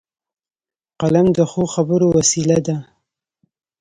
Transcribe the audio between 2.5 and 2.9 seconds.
ده